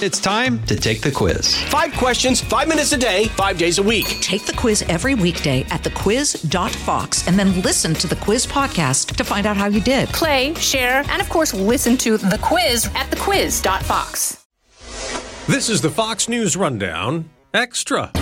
[0.00, 1.60] It's time to take the quiz.
[1.64, 4.06] Five questions, five minutes a day, five days a week.
[4.20, 9.24] Take the quiz every weekday at thequiz.fox and then listen to the quiz podcast to
[9.24, 10.08] find out how you did.
[10.10, 14.46] Play, share, and of course, listen to the quiz at thequiz.fox.
[15.48, 18.12] This is the Fox News Rundown Extra.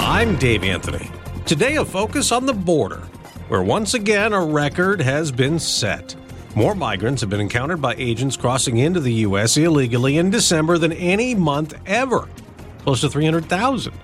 [0.00, 1.10] I'm Dave Anthony.
[1.44, 3.02] Today, a focus on the border,
[3.48, 6.16] where once again a record has been set.
[6.56, 9.56] More migrants have been encountered by agents crossing into the U.S.
[9.56, 12.28] illegally in December than any month ever,
[12.80, 13.94] close to 300,000.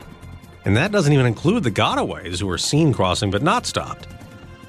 [0.65, 4.07] And that doesn't even include the gotaways who are seen crossing but not stopped.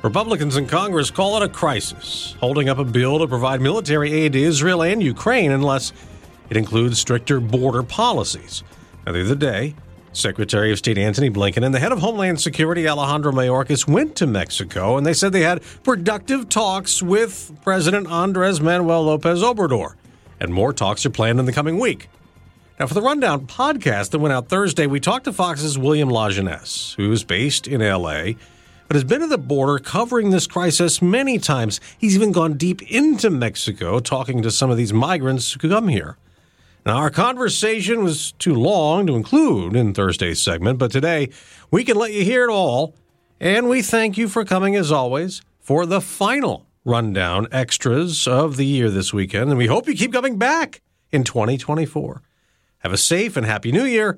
[0.02, 4.34] Republicans in Congress call it a crisis, holding up a bill to provide military aid
[4.34, 5.94] to Israel and Ukraine unless
[6.50, 8.64] it includes stricter border policies.
[9.06, 9.76] Now, the other day,
[10.18, 14.28] Secretary of State Antony Blinken and the head of Homeland Security Alejandro Mayorkas went to
[14.28, 19.94] Mexico and they said they had productive talks with President Andres Manuel Lopez Obrador.
[20.40, 22.10] And more talks are planned in the coming week.
[22.80, 26.96] Now, for the Rundown podcast that went out Thursday, we talked to Fox's William Lajeunesse,
[26.96, 28.34] who is based in LA,
[28.88, 31.80] but has been at the border covering this crisis many times.
[31.98, 36.18] He's even gone deep into Mexico talking to some of these migrants who come here.
[36.86, 41.30] Now, our conversation was too long to include in Thursday's segment, but today
[41.70, 42.96] we can let you hear it all.
[43.40, 48.66] And we thank you for coming, as always, for the final rundown extras of the
[48.66, 49.50] year this weekend.
[49.50, 52.22] And we hope you keep coming back in 2024.
[52.80, 54.18] Have a safe and happy new year.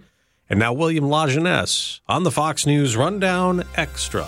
[0.49, 4.27] And now, William Lajeunesse on the Fox News Rundown Extra.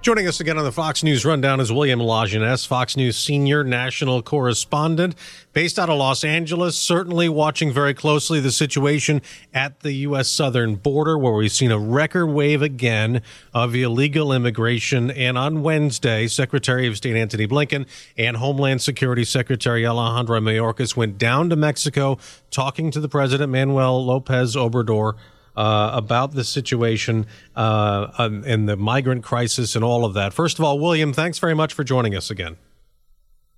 [0.00, 4.22] Joining us again on the Fox News Rundown is William Lajeunesse, Fox News senior national
[4.22, 5.16] correspondent
[5.52, 9.20] based out of Los Angeles, certainly watching very closely the situation
[9.52, 10.28] at the U.S.
[10.28, 15.10] southern border, where we've seen a record wave again of illegal immigration.
[15.10, 17.84] And on Wednesday, Secretary of State Antony Blinken
[18.16, 22.18] and Homeland Security Secretary Alejandro Mayorkas went down to Mexico
[22.52, 25.14] talking to the President Manuel Lopez Obrador
[25.58, 27.26] uh, about the situation
[27.56, 30.32] uh, and the migrant crisis and all of that.
[30.32, 32.56] First of all, William, thanks very much for joining us again.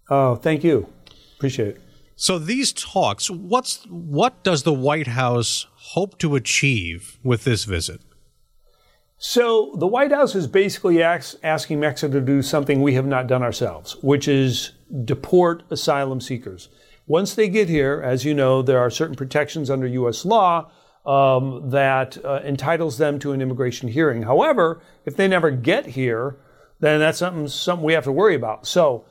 [0.08, 0.90] Oh, thank you.
[1.36, 1.80] Appreciate it.
[2.16, 8.00] So these talks, what's what does the White House hope to achieve with this visit?
[9.18, 13.26] So the White House is basically ask, asking Mexico to do something we have not
[13.26, 14.72] done ourselves, which is
[15.04, 16.70] deport asylum seekers.
[17.06, 20.24] Once they get here, as you know, there are certain protections under U.S.
[20.24, 20.70] law
[21.06, 24.22] um, that uh, entitles them to an immigration hearing.
[24.22, 26.36] However, if they never get here,
[26.80, 28.66] then that's something, something we have to worry about.
[28.66, 29.04] So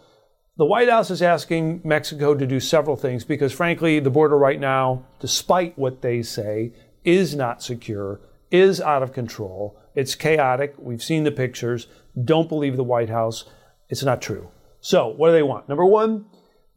[0.58, 4.60] the White House is asking Mexico to do several things because, frankly, the border right
[4.60, 6.74] now, despite what they say,
[7.04, 8.20] is not secure,
[8.52, 9.80] is out of control.
[9.96, 10.76] It's chaotic.
[10.78, 11.88] We've seen the pictures.
[12.22, 13.46] Don't believe the White House.
[13.88, 14.50] It's not true.
[14.82, 15.70] So, what do they want?
[15.70, 16.26] Number one,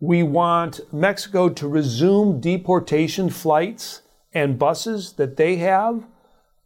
[0.00, 4.02] we want Mexico to resume deportation flights
[4.34, 6.04] and buses that they have,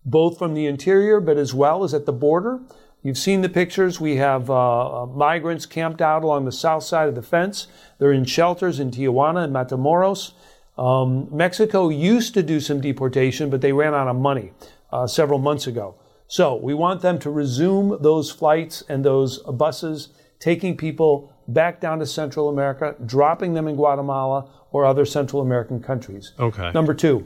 [0.04, 2.60] both from the interior but as well as at the border.
[3.02, 4.00] You've seen the pictures.
[4.00, 7.68] We have uh, uh, migrants camped out along the south side of the fence.
[7.98, 10.32] They're in shelters in Tijuana and Matamoros.
[10.76, 14.52] Um, Mexico used to do some deportation, but they ran out of money
[14.92, 15.94] uh, several months ago.
[16.26, 20.08] So we want them to resume those flights and those buses,
[20.40, 25.80] taking people back down to Central America, dropping them in Guatemala or other Central American
[25.80, 26.32] countries.
[26.38, 26.72] Okay.
[26.72, 27.24] Number two,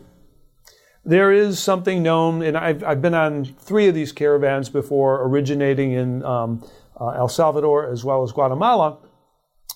[1.05, 5.93] there is something known, and I've, I've been on three of these caravans before, originating
[5.93, 6.65] in um,
[7.01, 8.99] uh, El Salvador as well as Guatemala.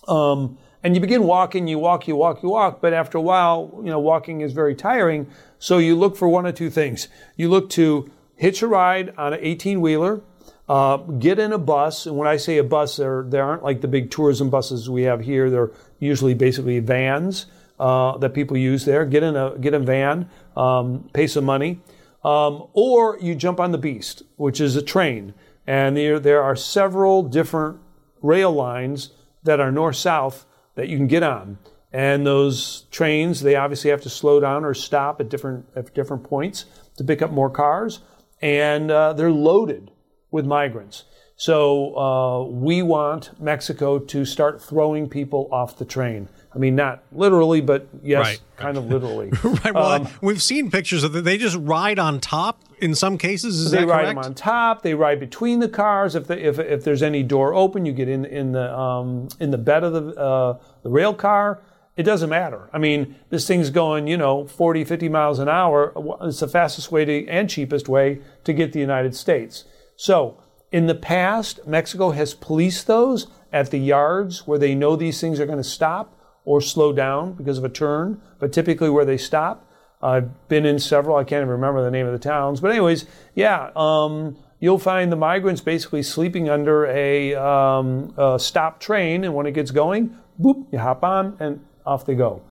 [0.07, 3.73] Um, and you begin walking, you walk, you walk, you walk, but after a while,
[3.83, 5.27] you know, walking is very tiring.
[5.59, 7.09] So you look for one or two things.
[7.37, 10.21] You look to hitch a ride on an 18 wheeler,
[10.69, 12.05] uh, get in a bus.
[12.05, 15.05] And when I say a bus, they they aren't like the big tourism buses we
[15.05, 15.49] have here.
[15.49, 15.71] They're
[16.01, 17.47] usually basically vans
[17.79, 19.05] uh, that people use there.
[19.05, 21.81] Get in a get a van, um, pay some money,
[22.23, 25.35] um, or you jump on the Beast, which is a train,
[25.67, 27.79] and there there are several different
[28.23, 29.11] rail lines
[29.43, 31.59] that are north south that you can get on.
[31.93, 36.25] And those trains, they obviously have to slow down or stop at different at different
[36.25, 36.65] points
[36.97, 38.01] to pick up more cars,
[38.43, 39.91] and uh, they're loaded
[40.31, 41.05] with migrants.
[41.37, 46.29] So uh, we want Mexico to start throwing people off the train.
[46.55, 48.41] I mean, not literally, but yes, right.
[48.57, 49.31] kind of literally.
[49.45, 49.75] right.
[49.75, 51.25] Well, um, we've seen pictures of it.
[51.25, 53.59] They just ride on top in some cases.
[53.59, 54.83] Is they ride them on top.
[54.83, 56.15] They ride between the cars.
[56.15, 59.51] If, the, if, if there's any door open, you get in in the um, in
[59.51, 61.61] the bed of the uh, the rail car.
[61.97, 62.69] It doesn't matter.
[62.73, 65.93] I mean, this thing's going, you know, 40, 50 miles an hour.
[66.23, 69.65] It's the fastest way to, and cheapest way to get the United States.
[69.95, 70.43] So
[70.73, 75.39] In the past, Mexico has policed those at the yards where they know these things
[75.39, 79.17] are going to stop or slow down because of a turn, but typically where they
[79.17, 79.71] stop.
[80.03, 83.07] I've been in several, I can't even remember the name of the towns, but anyways,
[83.35, 89.35] yeah, um, you'll find the migrants basically sleeping under a, um, a stop train, and
[89.35, 92.43] when it gets going, boop, you hop on and off they go.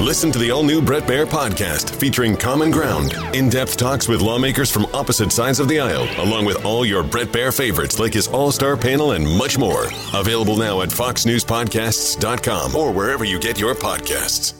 [0.00, 4.20] Listen to the all new Brett Baier podcast featuring Common Ground, in depth talks with
[4.20, 8.12] lawmakers from opposite sides of the aisle, along with all your Brett Baier favorites like
[8.14, 9.86] his all star panel and much more.
[10.14, 14.54] Available now at FoxNewsPodcasts.com or wherever you get your podcasts.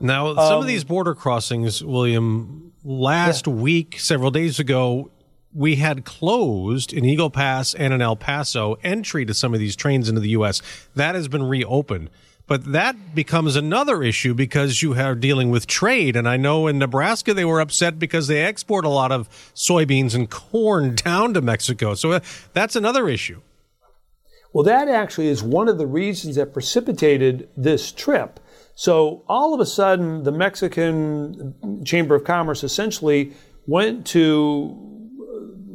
[0.00, 5.10] Now, some Um, of these border crossings, William, last week, several days ago,
[5.52, 9.76] we had closed in Eagle Pass and in El Paso entry to some of these
[9.76, 10.62] trains into the U.S.
[10.94, 12.10] That has been reopened.
[12.46, 16.14] But that becomes another issue because you are dealing with trade.
[16.14, 20.14] And I know in Nebraska they were upset because they export a lot of soybeans
[20.14, 21.94] and corn down to Mexico.
[21.94, 22.20] So uh,
[22.52, 23.40] that's another issue.
[24.52, 28.38] Well, that actually is one of the reasons that precipitated this trip.
[28.74, 33.32] So all of a sudden, the Mexican Chamber of Commerce essentially
[33.66, 34.94] went to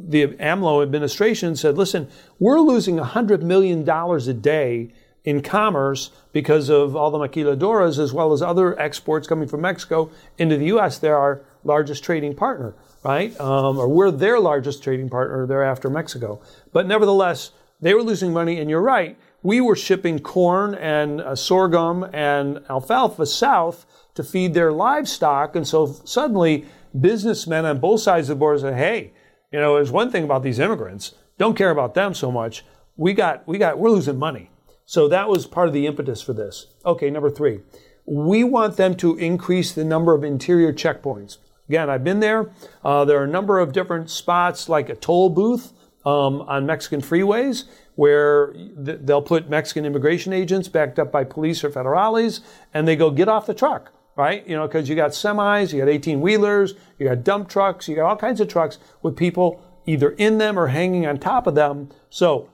[0.08, 4.94] the AMLO administration and said, listen, we're losing $100 million a day
[5.24, 10.10] in commerce because of all the maquiladoras as well as other exports coming from Mexico
[10.38, 10.98] into the U.S.
[10.98, 12.74] They're our largest trading partner,
[13.04, 13.38] right?
[13.40, 16.42] Um, or we're their largest trading partner thereafter Mexico.
[16.72, 17.52] But nevertheless,
[17.82, 19.18] they were losing money, and you're right.
[19.42, 25.68] We were shipping corn and uh, sorghum and alfalfa south to feed their livestock, and
[25.68, 26.66] so suddenly
[27.00, 29.14] businessmen on both sides of the border said, "Hey,
[29.52, 31.16] you know, there's one thing about these immigrants.
[31.38, 32.66] Don't care about them so much.
[32.98, 34.50] We got, we got, we're losing money."
[34.90, 36.66] So that was part of the impetus for this.
[36.84, 37.60] Okay, number three,
[38.08, 41.38] we want them to increase the number of interior checkpoints.
[41.68, 42.50] Again, I've been there.
[42.84, 45.74] Uh, there are a number of different spots, like a toll booth
[46.08, 47.66] um, on Mexican freeways,
[47.98, 48.52] where
[48.84, 52.40] th- they'll put Mexican immigration agents backed up by police or federales,
[52.74, 54.48] and they go get off the truck, right?
[54.48, 57.96] You know, because you got semis, you got 18 wheelers, you got dump trucks, you
[57.96, 61.54] got all kinds of trucks with people either in them or hanging on top of
[61.54, 61.90] them.
[62.10, 62.50] So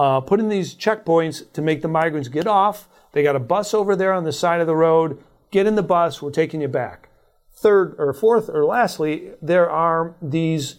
[0.00, 2.88] uh, put in these checkpoints to make the migrants get off.
[3.12, 5.22] They got a bus over there on the side of the road.
[5.50, 6.22] Get in the bus.
[6.22, 7.10] We're taking you back.
[7.52, 10.76] Third or fourth or lastly, there are these.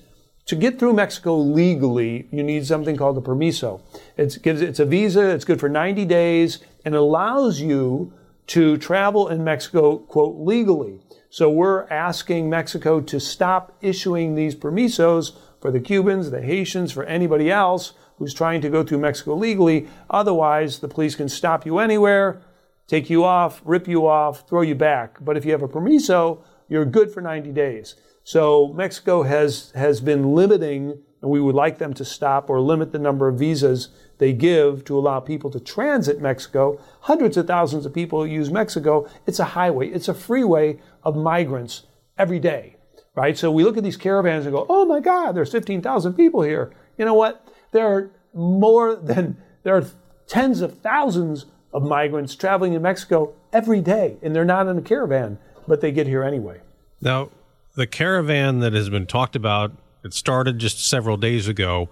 [0.48, 3.84] To get through Mexico legally, you need something called a permiso.
[4.18, 5.30] It's, it's a visa.
[5.30, 8.12] It's good for 90 days and allows you
[8.48, 11.00] to travel in Mexico, quote, legally.
[11.30, 17.04] So we're asking Mexico to stop issuing these permisos for the Cubans, the Haitians, for
[17.04, 19.88] anybody else who's trying to go through Mexico legally.
[20.12, 22.40] Otherwise, the police can stop you anywhere,
[22.86, 25.18] take you off, rip you off, throw you back.
[25.22, 27.96] But if you have a permiso, you're good for 90 days.
[28.24, 32.92] So Mexico has, has been limiting, and we would like them to stop or limit
[32.92, 33.90] the number of visas
[34.20, 36.80] they give to allow people to transit Mexico.
[37.02, 39.10] Hundreds of thousands of people use Mexico.
[39.26, 41.88] It's a highway, it's a freeway of migrants
[42.20, 42.76] every day,
[43.16, 43.36] right?
[43.36, 46.72] So we look at these caravans and go, oh my God, there's 15,000 people here.
[47.00, 47.41] You know what?
[47.72, 49.86] There are more than, there are
[50.28, 54.82] tens of thousands of migrants traveling in Mexico every day, and they're not in a
[54.82, 55.38] caravan,
[55.68, 56.62] but they get here anyway.
[57.02, 57.30] Now,
[57.76, 59.72] the caravan that has been talked about,
[60.04, 61.90] it started just several days ago.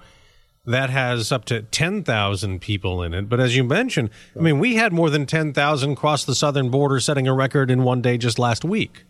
[0.65, 3.29] That has up to 10,000 people in it.
[3.29, 6.99] But as you mentioned, I mean, we had more than 10,000 cross the southern border,
[6.99, 9.05] setting a record in one day just last week.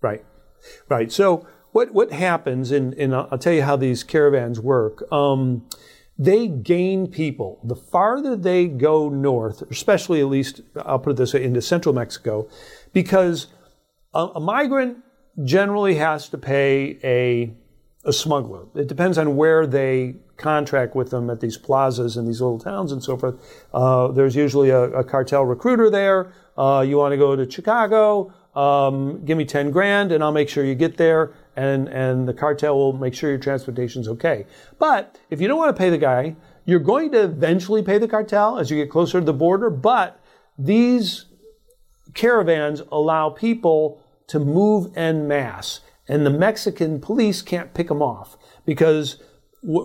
[0.00, 0.24] Right,
[0.88, 1.10] right.
[1.10, 5.10] So what what happens, and, and I'll tell you how these caravans work.
[5.12, 5.66] Um,
[6.18, 7.60] they gain people.
[7.64, 11.94] The farther they go north, especially at least, I'll put it this way, into central
[11.94, 12.48] Mexico,
[12.92, 13.48] because
[14.14, 14.98] a, a migrant
[15.42, 17.54] generally has to pay a,
[18.06, 18.66] a smuggler.
[18.74, 22.92] It depends on where they contract with them at these plazas and these little towns
[22.92, 23.36] and so forth.
[23.72, 26.32] Uh, there's usually a, a, cartel recruiter there.
[26.58, 30.48] Uh, you want to go to Chicago, um, give me 10 grand and I'll make
[30.48, 34.46] sure you get there and, and the cartel will make sure your transportation's okay.
[34.78, 38.08] But if you don't want to pay the guy, you're going to eventually pay the
[38.08, 40.20] cartel as you get closer to the border, but
[40.58, 41.26] these
[42.14, 48.36] caravans allow people to move en masse and the Mexican police can't pick them off
[48.64, 49.22] because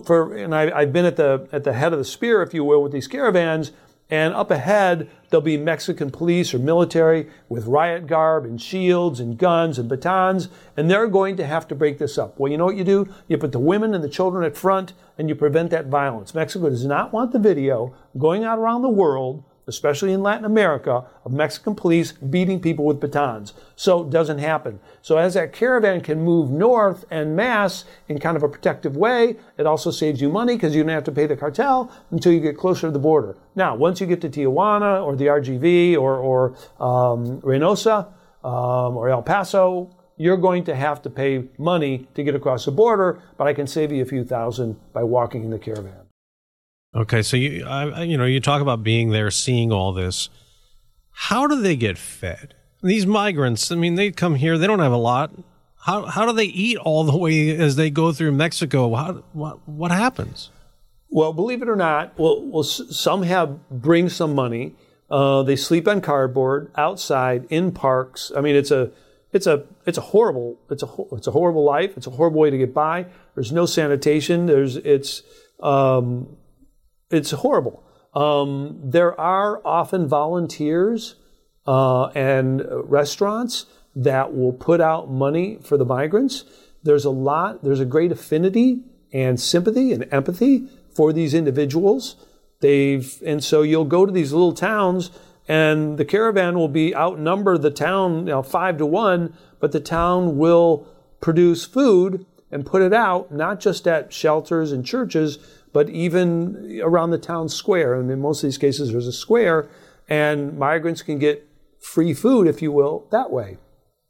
[0.04, 2.64] for, and I, have been at the, at the head of the spear, if you
[2.64, 3.70] will, with these caravans,
[4.10, 9.36] and up ahead, there'll be Mexican police or military with riot garb and shields and
[9.36, 12.38] guns and batons, and they're going to have to break this up.
[12.38, 13.12] Well, you know what you do?
[13.28, 16.34] You put the women and the children at front, and you prevent that violence.
[16.34, 21.04] Mexico does not want the video going out around the world especially in Latin America,
[21.24, 23.52] of Mexican police beating people with batons.
[23.76, 24.80] So it doesn't happen.
[25.02, 29.36] So as that caravan can move north and mass in kind of a protective way,
[29.56, 32.40] it also saves you money because you don't have to pay the cartel until you
[32.40, 33.36] get closer to the border.
[33.54, 38.08] Now, once you get to Tijuana or the RGV or, or um, Reynosa
[38.42, 42.72] um, or El Paso, you're going to have to pay money to get across the
[42.72, 46.07] border, but I can save you a few thousand by walking in the caravan.
[46.94, 50.30] Okay, so you I, you know you talk about being there, seeing all this.
[51.10, 52.54] How do they get fed?
[52.82, 55.32] These migrants, I mean, they come here, they don't have a lot.
[55.80, 58.94] How how do they eat all the way as they go through Mexico?
[58.94, 60.50] How, what what happens?
[61.10, 64.74] Well, believe it or not, well, well some have bring some money.
[65.10, 68.30] Uh, they sleep on cardboard outside in parks.
[68.36, 68.90] I mean, it's a
[69.32, 71.96] it's a it's a horrible it's a it's a horrible life.
[71.96, 73.06] It's a horrible way to get by.
[73.34, 74.46] There's no sanitation.
[74.46, 75.22] There's it's
[75.60, 76.36] um,
[77.10, 77.84] it's horrible.
[78.14, 81.16] Um, there are often volunteers
[81.66, 86.44] uh, and restaurants that will put out money for the migrants.
[86.82, 92.16] There's a lot, there's a great affinity and sympathy and empathy for these individuals.
[92.60, 95.10] They've, and so you'll go to these little towns
[95.48, 99.80] and the caravan will be outnumber the town, you know, five to one, but the
[99.80, 100.86] town will
[101.20, 105.38] produce food and put it out, not just at shelters and churches,
[105.72, 107.94] but even around the town square.
[107.94, 109.68] And in most of these cases, there's a square,
[110.08, 111.46] and migrants can get
[111.80, 113.58] free food, if you will, that way.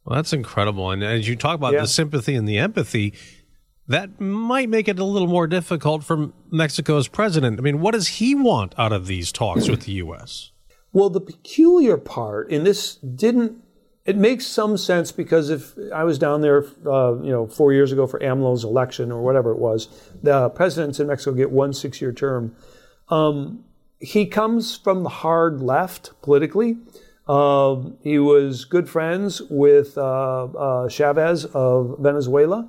[0.05, 0.91] Well, that's incredible.
[0.91, 1.83] And as you talk about yeah.
[1.83, 3.15] the sympathy and the empathy,
[3.89, 7.59] that might make it a little more difficult for Mexico's president.
[7.59, 10.53] I mean, what does he want out of these talks with the U.S.?
[10.93, 13.57] Well, the peculiar part, and this didn't
[14.09, 17.93] it makes some sense because if I was down there, uh, you know, four years
[17.93, 19.87] ago for AMLO's election or whatever it was,
[20.23, 22.57] the presidents in Mexico get one six-year term.
[23.11, 23.65] Um,
[23.99, 26.79] he comes from the hard left politically.
[27.29, 32.67] Uh, he was good friends with uh, uh, Chavez of Venezuela.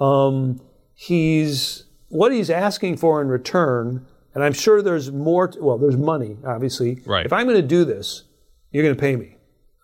[0.00, 0.60] Um,
[0.94, 4.04] he's what he's asking for in return,
[4.34, 5.46] and I'm sure there's more.
[5.46, 7.00] To, well, there's money, obviously.
[7.06, 7.24] Right.
[7.24, 8.24] If I'm going to do this,
[8.72, 9.36] you're going to pay me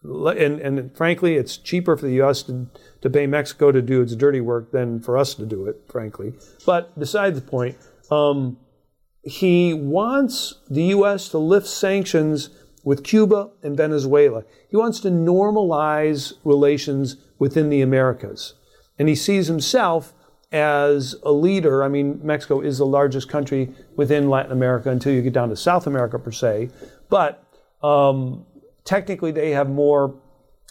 [0.06, 2.42] and, and frankly, it's cheaper for the U.S.
[2.44, 2.66] To,
[3.02, 6.34] to pay Mexico to do its dirty work than for us to do it, frankly.
[6.64, 7.76] But beside the point,
[8.10, 8.58] um,
[9.22, 11.28] he wants the U.S.
[11.30, 12.50] to lift sanctions
[12.84, 14.44] with Cuba and Venezuela.
[14.70, 18.54] He wants to normalize relations within the Americas.
[18.98, 20.14] And he sees himself
[20.52, 21.82] as a leader.
[21.82, 25.56] I mean, Mexico is the largest country within Latin America until you get down to
[25.56, 26.70] South America, per se.
[27.10, 27.42] But
[27.82, 28.46] um,
[28.87, 30.14] technically they have more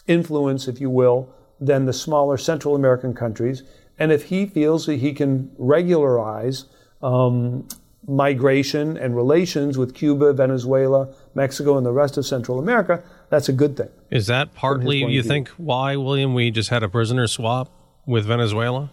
[0.08, 1.28] influence, if you will,
[1.60, 3.62] than the smaller Central American countries.
[3.98, 6.64] And if he feels that he can regularize
[7.02, 7.68] um,
[8.06, 13.52] migration and relations with Cuba, Venezuela, Mexico, and the rest of Central America, that's a
[13.52, 13.88] good thing.
[14.10, 17.70] Is that partly, you think, why, William, we just had a prisoner swap
[18.06, 18.90] with Venezuela?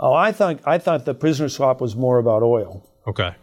[0.00, 2.88] Oh, I thought I thought the prisoner swap was more about oil.
[3.06, 3.34] Okay.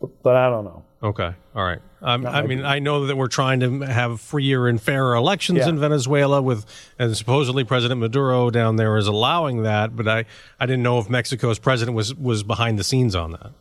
[0.00, 0.84] But, but I don't know.
[1.00, 1.32] Okay.
[1.54, 1.80] All right.
[2.02, 5.68] Um, I mean, I know that we're trying to have freer and fairer elections yeah.
[5.68, 6.66] in Venezuela with,
[6.98, 10.24] and supposedly President Maduro down there is allowing that, but I,
[10.58, 13.52] I didn't know if Mexico's president was, was behind the scenes on that.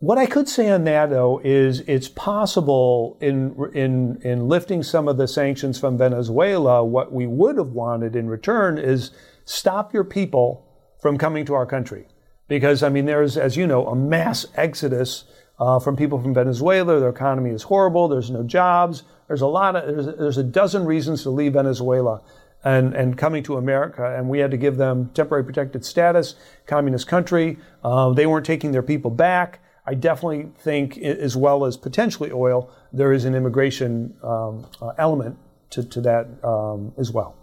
[0.00, 5.08] What I could say on that, though, is it's possible in, in, in lifting some
[5.08, 9.10] of the sanctions from Venezuela, what we would have wanted in return is
[9.46, 10.66] stop your people
[11.00, 12.06] from coming to our country.
[12.46, 15.24] Because, I mean, there's, as you know, a mass exodus
[15.58, 17.00] uh, from people from Venezuela.
[17.00, 18.08] Their economy is horrible.
[18.08, 19.02] There's no jobs.
[19.28, 22.22] There's a lot of there's, there's a dozen reasons to leave Venezuela
[22.64, 24.16] and, and coming to America.
[24.16, 26.34] And we had to give them temporary protected status,
[26.66, 27.58] communist country.
[27.82, 29.60] Uh, they weren't taking their people back.
[29.86, 35.36] I definitely think, as well as potentially oil, there is an immigration um, uh, element
[35.70, 37.36] to, to that um, as well.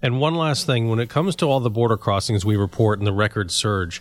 [0.00, 3.06] And one last thing when it comes to all the border crossings we report and
[3.06, 4.00] the record surge,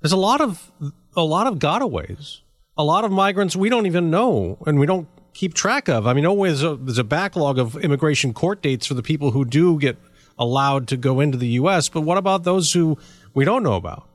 [0.00, 0.70] there's a lot of
[1.16, 2.40] a lot of gotaways
[2.78, 6.06] a lot of migrants we don't even know and we don't keep track of.
[6.06, 9.44] I mean, always a, there's a backlog of immigration court dates for the people who
[9.44, 9.96] do get
[10.38, 11.88] allowed to go into the U.S.
[11.88, 12.98] But what about those who
[13.34, 14.06] we don't know about?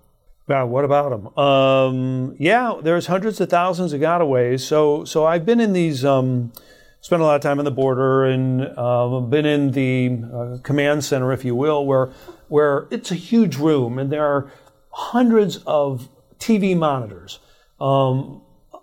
[0.48, 1.38] Yeah, what about them?
[1.38, 4.62] Um, yeah, there's hundreds of thousands of gotaways.
[4.62, 6.51] So, so I've been in these, um,
[7.00, 11.06] spent a lot of time on the border, and uh, been in the uh, command
[11.06, 12.12] center, if you will, where
[12.50, 14.51] where it's a huge room, and there are
[14.89, 17.39] hundreds of TV monitors.
[17.80, 18.41] Um,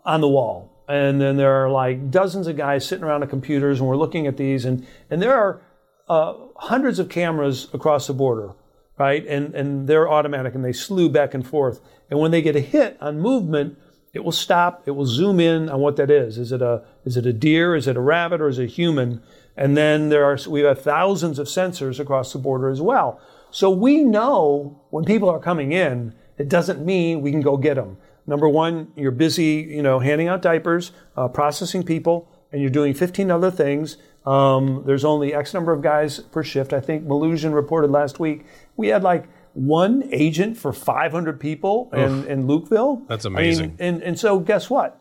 [0.09, 0.73] on the wall.
[0.89, 4.27] And then there are like dozens of guys sitting around the computers, and we're looking
[4.27, 5.61] at these, and, and there are
[6.09, 8.55] uh, hundreds of cameras across the border,
[8.99, 9.25] right?
[9.27, 11.81] And, and they're automatic, and they slew back and forth.
[12.11, 13.79] And when they get a hit on movement,
[14.15, 14.85] it will stop.
[14.87, 16.39] It will zoom in on what that is.
[16.39, 17.77] Is it a is it a deer?
[17.77, 18.41] Is it a rabbit?
[18.41, 19.23] Or is it a human?
[19.55, 23.21] And then there are we have thousands of sensors across the border as well.
[23.51, 26.15] So we know when people are coming in.
[26.39, 27.99] It doesn't mean we can go get them.
[28.29, 32.93] Number one, you're busy, you know, handing out diapers, uh, processing people, and you're doing
[32.93, 33.97] 15 other things.
[34.27, 36.75] Um, there's only X number of guys per shift.
[36.75, 38.45] I think Melugin reported last week
[38.77, 43.09] we had like one agent for 500 people in, in Lukeville.
[43.09, 43.77] That's I mean, amazing.
[43.79, 45.01] and, and so guess what?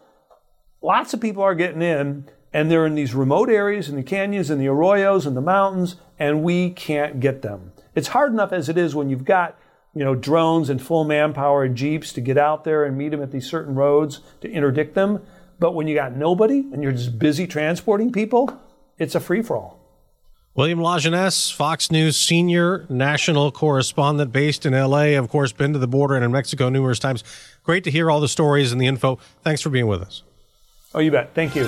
[0.82, 4.50] Lots of people are getting in, and they're in these remote areas, in the canyons,
[4.50, 7.74] and the arroyos, and the mountains, and we can't get them.
[7.94, 9.60] It's hard enough as it is when you've got
[9.98, 13.22] you know drones and full manpower and jeeps to get out there and meet them
[13.22, 15.22] at these certain roads to interdict them.
[15.60, 18.62] But when you got nobody and you're just busy transporting people,
[18.98, 19.78] it's a free for all.
[20.54, 25.88] William Lajeunesse, Fox News senior national correspondent based in LA, of course, been to the
[25.88, 27.24] border and in Mexico numerous times.
[27.64, 29.20] Great to hear all the stories and the info.
[29.44, 30.24] Thanks for being with us.
[30.96, 31.36] Oh, you bet.
[31.36, 31.68] Thank you.